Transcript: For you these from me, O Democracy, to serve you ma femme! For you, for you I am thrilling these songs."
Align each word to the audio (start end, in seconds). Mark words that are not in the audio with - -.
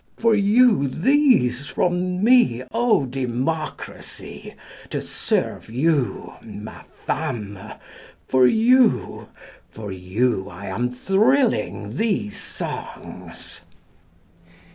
For 0.17 0.33
you 0.33 0.87
these 0.87 1.67
from 1.67 2.23
me, 2.23 2.63
O 2.71 3.05
Democracy, 3.05 4.55
to 4.89 4.99
serve 4.99 5.69
you 5.69 6.33
ma 6.41 6.81
femme! 7.05 7.59
For 8.27 8.47
you, 8.47 9.27
for 9.69 9.91
you 9.91 10.49
I 10.49 10.65
am 10.65 10.89
thrilling 10.89 11.97
these 11.97 12.35
songs." 12.35 13.61